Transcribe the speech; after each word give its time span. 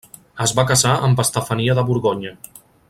Es 0.45 0.53
va 0.59 0.65
casar 0.71 0.93
amb 1.09 1.21
Estefania 1.25 1.79
de 1.81 1.87
Borgonya. 1.91 2.37